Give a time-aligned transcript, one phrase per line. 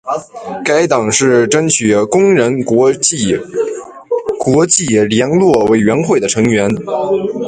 [0.65, 3.37] 该党是争取工人国际
[4.39, 6.67] 国际联络委员会的成员。